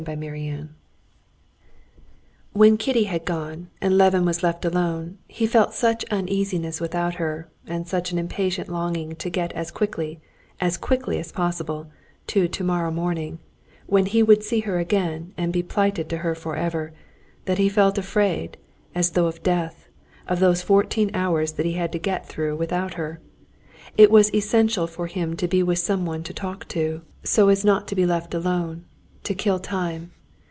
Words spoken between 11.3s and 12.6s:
possible, to